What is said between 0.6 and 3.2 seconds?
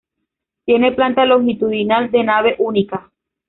Tiene planta longitudinal, de nave única.